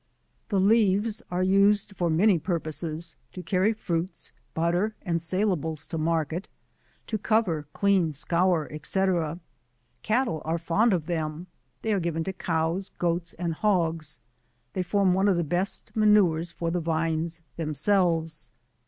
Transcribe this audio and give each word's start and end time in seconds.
The 0.49 0.59
leaves 0.59 1.21
are 1.29 1.43
used 1.43 1.95
for 1.95 2.09
many 2.09 2.39
purposes, 2.39 3.17
to 3.33 3.43
carry 3.43 3.71
fruits, 3.71 4.31
butter, 4.55 4.95
and 5.03 5.19
saleables 5.21 5.85
to 5.89 5.97
market, 5.99 6.47
to 7.05 7.19
cover, 7.19 7.67
clean, 7.73 8.11
scour, 8.11 8.67
&c. 8.81 9.05
Cattle 10.01 10.41
are 10.43 10.57
fond 10.57 10.93
of 10.93 11.05
them: 11.05 11.45
they 11.83 11.93
are 11.93 11.99
given 11.99 12.23
to 12.23 12.33
cows 12.33 12.89
goats, 12.97 13.35
and 13.35 13.53
hogs. 13.53 14.17
They 14.73 14.81
form 14.81 15.13
one 15.13 15.27
of 15.27 15.37
the 15.37 15.43
best 15.43 15.91
manures 15.95 16.51
for 16.51 16.71
the 16.71 16.81
Vmes 16.81 17.41
themselves. 17.55 18.51